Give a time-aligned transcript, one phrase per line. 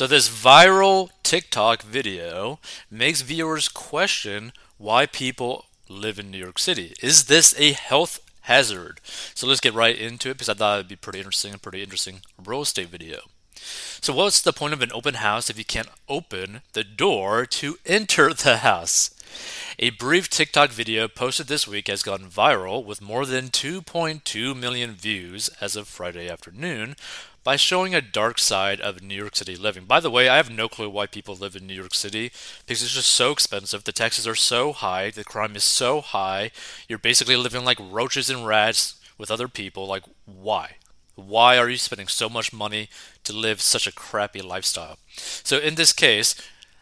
[0.00, 2.58] So, this viral TikTok video
[2.90, 6.94] makes viewers question why people live in New York City.
[7.02, 9.02] Is this a health hazard?
[9.34, 12.22] So, let's get right into it because I thought it'd be pretty interesting, pretty interesting
[12.42, 13.24] real estate video.
[14.00, 17.76] So, what's the point of an open house if you can't open the door to
[17.84, 19.10] enter the house?
[19.78, 24.92] A brief TikTok video posted this week has gone viral with more than 2.2 million
[24.92, 26.96] views as of Friday afternoon
[27.42, 29.84] by showing a dark side of New York City living.
[29.84, 32.30] By the way, I have no clue why people live in New York City
[32.66, 33.84] because it's just so expensive.
[33.84, 36.50] The taxes are so high, the crime is so high.
[36.88, 39.86] You're basically living like roaches and rats with other people.
[39.86, 40.76] Like, why?
[41.14, 42.88] Why are you spending so much money
[43.24, 44.98] to live such a crappy lifestyle?
[45.16, 46.34] So, in this case,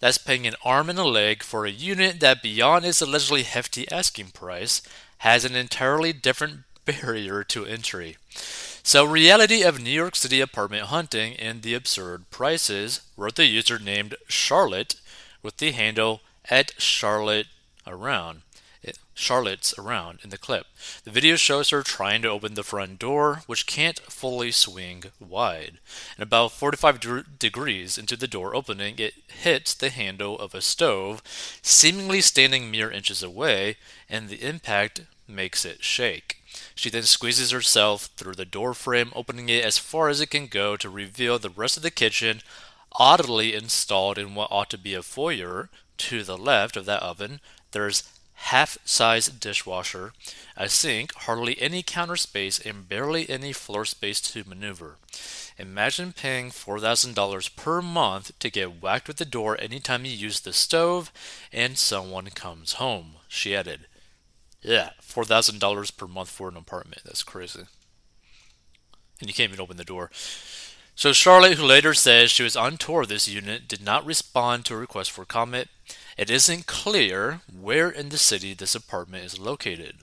[0.00, 3.90] that's paying an arm and a leg for a unit that, beyond its allegedly hefty
[3.90, 4.82] asking price,
[5.18, 8.16] has an entirely different barrier to entry.
[8.84, 13.78] So, reality of New York City apartment hunting and the absurd prices, wrote the user
[13.78, 14.96] named Charlotte
[15.40, 17.46] with the handle at Charlotte
[17.86, 18.42] Around.
[19.14, 20.66] Charlotte's around in the clip.
[21.04, 25.78] The video shows her trying to open the front door, which can't fully swing wide.
[26.16, 30.62] And about 45 de- degrees into the door opening, it hits the handle of a
[30.62, 31.22] stove,
[31.62, 33.76] seemingly standing mere inches away,
[34.08, 36.42] and the impact makes it shake.
[36.74, 40.46] She then squeezes herself through the door frame, opening it as far as it can
[40.46, 42.42] go to reveal the rest of the kitchen,
[42.92, 45.70] oddly installed in what ought to be a foyer.
[45.98, 47.40] To the left of that oven,
[47.70, 48.02] there's
[48.46, 50.12] half size dishwasher,
[50.56, 54.96] a sink, hardly any counter space, and barely any floor space to maneuver.
[55.58, 60.52] Imagine paying $4,000 per month to get whacked with the door anytime you use the
[60.52, 61.12] stove
[61.52, 63.86] and someone comes home, she added.
[64.60, 67.02] Yeah, $4,000 per month for an apartment.
[67.04, 67.62] That's crazy.
[69.20, 70.10] And you can't even open the door.
[70.96, 74.64] So Charlotte, who later says she was on tour of this unit, did not respond
[74.64, 75.68] to a request for comment.
[76.16, 79.98] It isn't clear where in the city this apartment is located.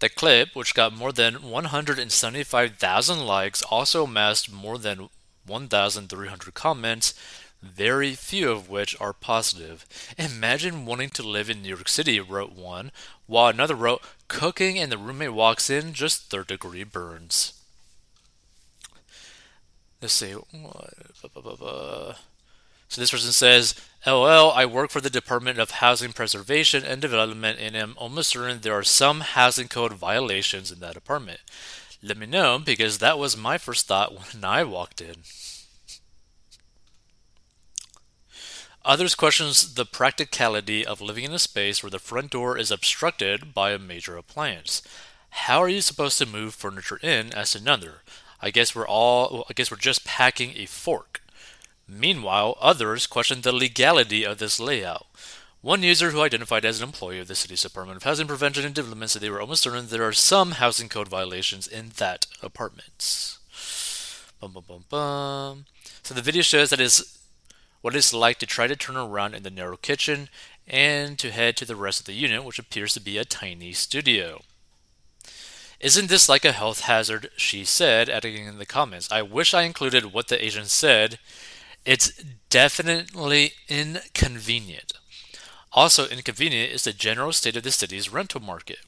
[0.00, 5.08] The clip, which got more than 175,000 likes, also amassed more than
[5.44, 7.14] 1,300 comments,
[7.60, 9.84] very few of which are positive.
[10.16, 12.92] Imagine wanting to live in New York City, wrote one,
[13.26, 17.54] while another wrote, Cooking and the roommate walks in, just third degree burns.
[20.00, 20.36] Let's see.
[22.88, 23.74] So this person says,
[24.06, 28.60] LOL, I work for the Department of Housing Preservation and Development and am almost certain
[28.60, 31.40] there are some housing code violations in that apartment.
[32.02, 35.16] Let me know because that was my first thought when I walked in.
[38.84, 43.52] Others questions the practicality of living in a space where the front door is obstructed
[43.52, 44.80] by a major appliance.
[45.30, 47.34] How are you supposed to move furniture in?
[47.34, 48.02] asked another.
[48.40, 51.20] I guess we're all I guess we're just packing a fork.
[51.88, 55.06] Meanwhile, others questioned the legality of this layout.
[55.60, 58.74] One user who identified as an employee of the city's Department of Housing Prevention and
[58.74, 63.38] Development said they were almost certain there are some housing code violations in that apartment.
[64.38, 65.64] Bum, bum, bum, bum.
[66.04, 67.18] So the video shows that is
[67.80, 70.28] what it's like to try to turn around in the narrow kitchen
[70.66, 73.72] and to head to the rest of the unit, which appears to be a tiny
[73.72, 74.42] studio.
[75.80, 77.30] Isn't this like a health hazard?
[77.36, 79.10] She said, adding in the comments.
[79.10, 81.18] I wish I included what the agent said
[81.84, 82.12] it's
[82.50, 84.92] definitely inconvenient.
[85.72, 88.78] Also, inconvenient is the general state of the city's rental market.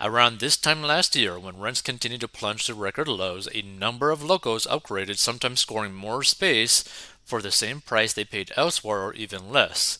[0.00, 4.10] Around this time last year, when rents continued to plunge to record lows, a number
[4.10, 6.82] of locals upgraded, sometimes scoring more space
[7.24, 9.98] for the same price they paid elsewhere or even less.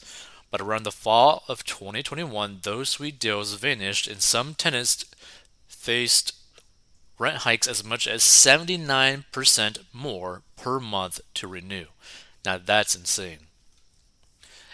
[0.51, 5.05] But around the fall of 2021, those sweet deals vanished, and some tenants
[5.69, 6.33] faced
[7.19, 11.87] rent hikes as much as 79% more per month to renew.
[12.45, 13.47] Now that's insane.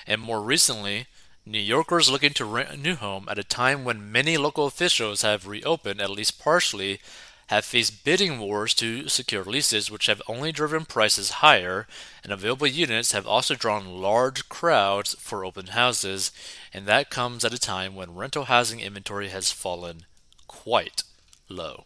[0.07, 1.07] And more recently,
[1.45, 5.23] New Yorkers looking to rent a new home at a time when many local officials
[5.23, 7.01] have reopened, at least partially,
[7.49, 11.87] have faced bidding wars to secure leases, which have only driven prices higher,
[12.23, 16.31] and available units have also drawn large crowds for open houses,
[16.75, 20.05] and that comes at a time when rental housing inventory has fallen
[20.47, 21.05] quite
[21.49, 21.85] low.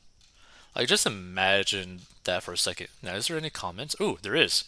[0.74, 2.88] Like, just imagine that for a second.
[3.02, 3.96] Now, is there any comments?
[4.00, 4.64] Oh, there is.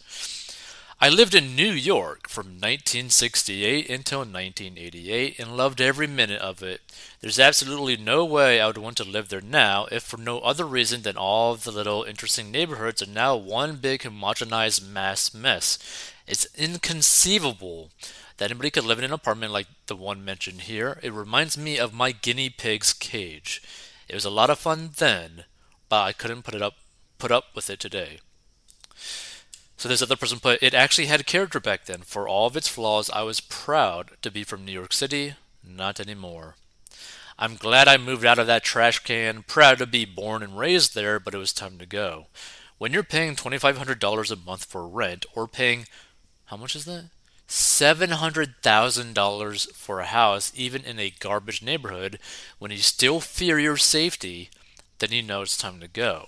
[1.01, 6.81] I lived in New York from 1968 until 1988 and loved every minute of it.
[7.19, 10.65] There's absolutely no way I would want to live there now if for no other
[10.65, 16.13] reason than all the little interesting neighborhoods are now one big homogenized mass mess.
[16.27, 17.91] It's inconceivable
[18.37, 20.97] that anybody could live in an apartment like the one mentioned here.
[21.03, 23.61] It reminds me of my guinea pig's cage.
[24.07, 25.43] It was a lot of fun then,
[25.89, 26.75] but I couldn't put it up
[27.17, 28.19] put up with it today.
[29.77, 32.01] So this other person put, it actually had character back then.
[32.01, 35.35] For all of its flaws, I was proud to be from New York City.
[35.67, 36.55] Not anymore.
[37.37, 40.95] I'm glad I moved out of that trash can, proud to be born and raised
[40.95, 42.27] there, but it was time to go.
[42.77, 45.87] When you're paying $2,500 a month for rent, or paying,
[46.45, 47.09] how much is that?
[47.49, 52.17] $700,000 for a house, even in a garbage neighborhood,
[52.57, 54.49] when you still fear your safety,
[54.99, 56.27] then you know it's time to go.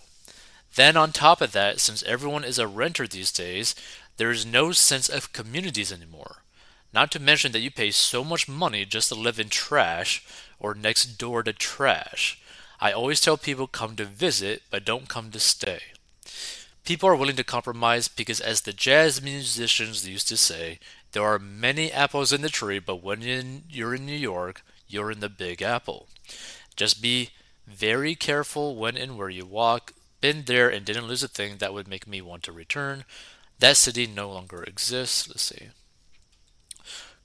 [0.76, 3.74] Then, on top of that, since everyone is a renter these days,
[4.18, 6.44] there is no sense of communities anymore.
[6.94, 10.26] Not to mention that you pay so much money just to live in trash
[10.60, 12.40] or next door to trash.
[12.80, 15.80] I always tell people come to visit, but don't come to stay.
[16.84, 20.80] People are willing to compromise because, as the jazz musicians used to say,
[21.12, 23.22] there are many apples in the tree, but when
[23.70, 26.08] you're in New York, you're in the Big Apple.
[26.76, 27.32] Just be
[27.68, 29.94] very careful when and where you walk.
[30.22, 33.04] Been there and didn't lose a thing that would make me want to return.
[33.60, 35.28] That city no longer exists.
[35.28, 35.70] Let's see.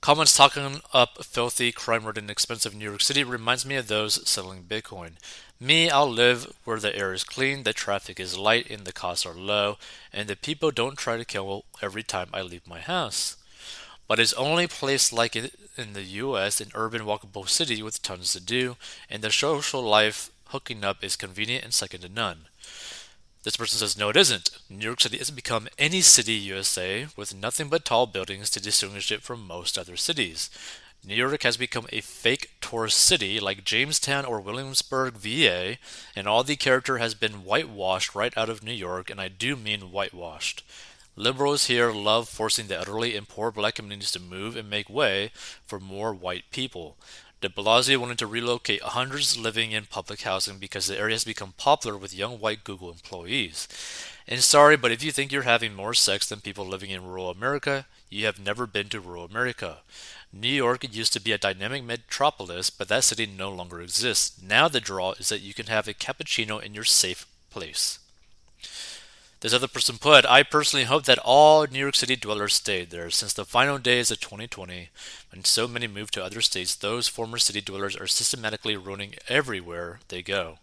[0.01, 4.63] Comments talking up filthy, crime ridden, expensive New York City reminds me of those selling
[4.63, 5.13] Bitcoin.
[5.61, 9.25] Me, I'll live where the air is clean, the traffic is light, and the costs
[9.25, 9.77] are low,
[10.11, 13.37] and the people don't try to kill every time I leave my house.
[14.05, 18.33] But it's only place like it in the US, an urban walkable city with tons
[18.33, 18.75] to do,
[19.09, 22.45] and the social life hooking up is convenient and second to none.
[23.43, 24.51] This person says, no, it isn't.
[24.69, 29.11] New York City has become any city USA with nothing but tall buildings to distinguish
[29.11, 30.49] it from most other cities.
[31.05, 35.77] New York has become a fake tourist city like Jamestown or Williamsburg, VA,
[36.15, 39.57] and all the character has been whitewashed right out of New York, and I do
[39.57, 40.63] mean whitewashed.
[41.17, 45.31] Liberals here love forcing the elderly and poor black communities to move and make way
[45.65, 46.95] for more white people.
[47.43, 51.53] De Blasio wanted to relocate hundreds living in public housing because the area has become
[51.57, 53.67] popular with young white Google employees.
[54.25, 57.29] And sorry, but if you think you're having more sex than people living in rural
[57.29, 59.79] America, you have never been to rural America.
[60.31, 64.41] New York used to be a dynamic metropolis, but that city no longer exists.
[64.41, 67.99] Now the draw is that you can have a cappuccino in your safe place.
[69.43, 73.09] This other person put, I personally hope that all New York City dwellers stayed there.
[73.09, 74.87] Since the final days of 2020,
[75.33, 79.99] when so many moved to other states, those former city dwellers are systematically ruining everywhere
[80.07, 80.59] they go.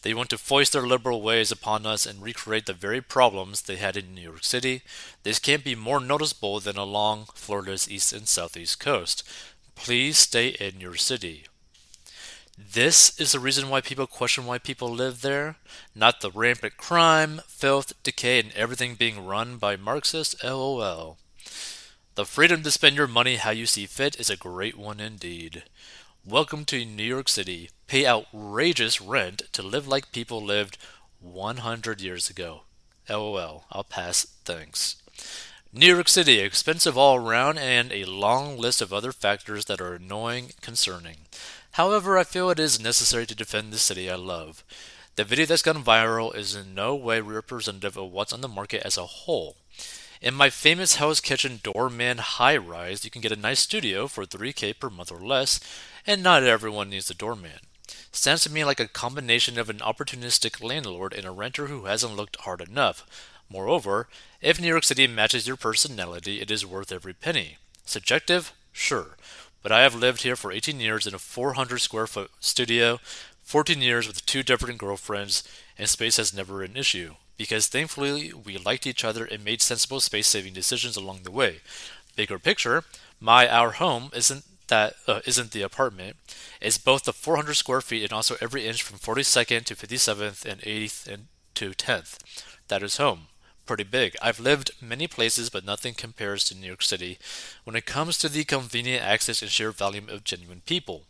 [0.00, 3.76] They want to foist their liberal ways upon us and recreate the very problems they
[3.76, 4.80] had in New York City.
[5.24, 9.24] This can't be more noticeable than along Florida's east and southeast coast.
[9.74, 11.44] Please stay in your city.
[12.70, 15.56] This is the reason why people question why people live there,
[15.96, 20.42] not the rampant crime, filth, decay, and everything being run by Marxists.
[20.44, 21.18] LOL.
[22.14, 25.64] The freedom to spend your money how you see fit is a great one indeed.
[26.24, 27.70] Welcome to New York City.
[27.88, 30.78] Pay outrageous rent to live like people lived
[31.20, 32.62] 100 years ago.
[33.08, 33.64] LOL.
[33.72, 34.24] I'll pass.
[34.44, 34.96] Thanks.
[35.72, 39.94] New York City, expensive all around, and a long list of other factors that are
[39.94, 41.16] annoying, concerning.
[41.72, 44.62] However, I feel it is necessary to defend the city I love.
[45.16, 48.82] The video that's gone viral is in no way representative of what's on the market
[48.84, 49.56] as a whole.
[50.20, 54.26] In my famous Hell's Kitchen doorman high rise, you can get a nice studio for
[54.26, 55.60] 3k per month or less,
[56.06, 57.60] and not everyone needs a doorman.
[58.12, 62.16] Sounds to me like a combination of an opportunistic landlord and a renter who hasn't
[62.16, 63.32] looked hard enough.
[63.48, 64.08] Moreover,
[64.42, 67.56] if New York City matches your personality, it is worth every penny.
[67.86, 68.52] Subjective?
[68.72, 69.16] Sure
[69.62, 73.00] but I have lived here for 18 years in a 400 square foot studio,
[73.42, 75.42] 14 years with two different girlfriends,
[75.78, 77.14] and space has never been an issue.
[77.36, 81.60] Because thankfully we liked each other and made sensible space saving decisions along the way.
[82.14, 82.84] Bigger picture,
[83.20, 86.16] my our home isn't that uh, not the apartment.
[86.60, 90.60] It's both the 400 square feet and also every inch from 42nd to 57th and
[90.60, 92.18] 8th and to 10th.
[92.68, 93.28] That is home
[93.66, 94.16] pretty big.
[94.20, 97.18] I've lived many places, but nothing compares to New York City
[97.64, 101.02] when it comes to the convenient access and sheer volume of genuine people.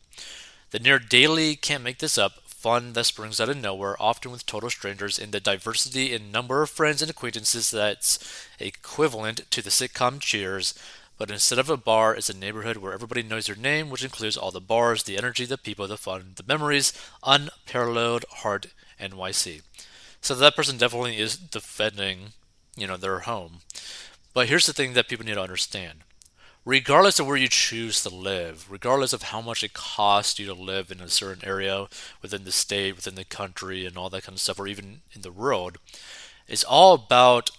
[0.70, 4.46] The near daily can't make this up fun that springs out of nowhere, often with
[4.46, 9.70] total strangers, and the diversity in number of friends and acquaintances that's equivalent to the
[9.70, 10.72] sitcom Cheers.
[11.18, 14.36] But instead of a bar, it's a neighborhood where everybody knows your name, which includes
[14.36, 16.92] all the bars, the energy, the people, the fun, the memories,
[17.24, 18.66] unparalleled heart
[19.00, 19.62] NYC.
[20.20, 22.32] So that person definitely is defending
[22.76, 23.60] you know, their home.
[24.34, 26.00] But here's the thing that people need to understand.
[26.64, 30.54] Regardless of where you choose to live, regardless of how much it costs you to
[30.54, 31.88] live in a certain area
[32.22, 35.22] within the state, within the country, and all that kind of stuff, or even in
[35.22, 35.78] the world,
[36.46, 37.50] it's all about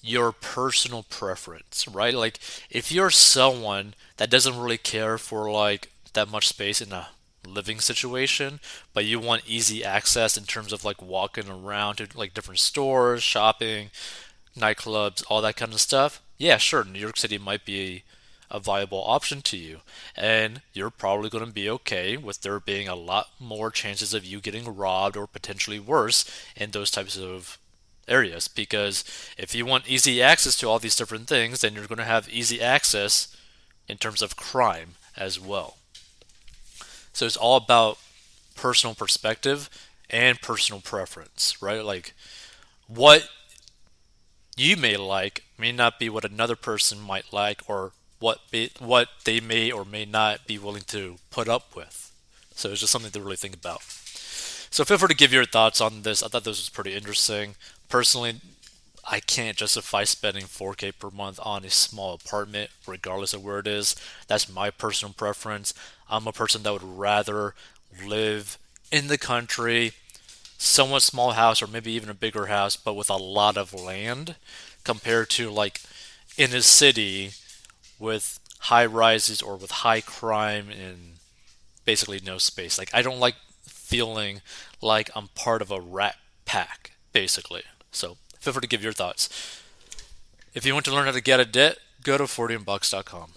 [0.00, 2.14] your personal preference, right?
[2.14, 2.38] Like,
[2.70, 7.08] if you're someone that doesn't really care for like that much space in a
[7.46, 8.60] living situation,
[8.92, 13.22] but you want easy access in terms of like walking around to like different stores,
[13.22, 13.90] shopping,
[14.56, 18.02] nightclubs, all that kind of stuff, yeah, sure, New York City might be
[18.50, 19.80] a viable option to you.
[20.16, 24.24] And you're probably going to be okay with there being a lot more chances of
[24.24, 26.24] you getting robbed or potentially worse
[26.56, 27.58] in those types of
[28.06, 28.48] areas.
[28.48, 29.04] Because
[29.38, 32.28] if you want easy access to all these different things, then you're going to have
[32.28, 33.34] easy access
[33.88, 35.76] in terms of crime as well.
[37.14, 37.98] So it's all about
[38.54, 39.70] personal perspective
[40.10, 41.84] and personal preference, right?
[41.84, 42.12] Like
[42.86, 43.28] what
[44.56, 49.08] you may like may not be what another person might like or what be, what
[49.24, 52.12] they may or may not be willing to put up with.
[52.54, 53.82] So it's just something to really think about.
[53.82, 56.22] So feel free to give your thoughts on this.
[56.22, 57.54] I thought this was pretty interesting.
[57.88, 58.40] Personally,
[59.06, 63.66] I can't justify spending 4K per month on a small apartment, regardless of where it
[63.66, 63.94] is.
[64.26, 65.74] That's my personal preference.
[66.08, 67.54] I'm a person that would rather
[68.04, 68.58] live
[68.90, 69.92] in the country,
[70.58, 74.36] somewhat small house, or maybe even a bigger house, but with a lot of land,
[74.84, 75.80] compared to like
[76.36, 77.30] in a city
[77.98, 81.14] with high rises or with high crime and
[81.84, 82.78] basically no space.
[82.78, 84.40] Like I don't like feeling
[84.80, 87.62] like I'm part of a rat pack, basically.
[87.90, 89.28] So feel free to give your thoughts.
[90.54, 93.32] If you want to learn how to get a debt, go to 40bucks.com.